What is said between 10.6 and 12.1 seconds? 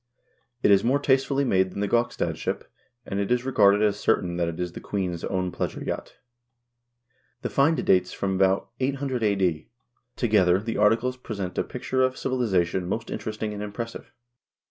articles present a picture